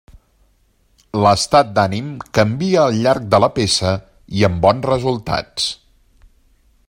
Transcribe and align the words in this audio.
L'estat 1.25 1.69
d'ànim 1.75 2.07
canvia 2.37 2.79
al 2.85 2.97
llarg 3.03 3.29
de 3.35 3.43
la 3.45 3.51
peça 3.59 3.93
i 4.39 4.45
amb 4.49 4.61
bons 4.67 4.91
resultats. 4.93 5.69